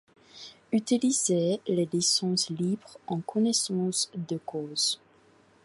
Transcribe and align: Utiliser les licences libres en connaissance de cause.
Utiliser 0.71 1.61
les 1.67 1.85
licences 1.93 2.49
libres 2.49 2.97
en 3.05 3.19
connaissance 3.21 4.09
de 4.15 4.39
cause. 4.43 4.99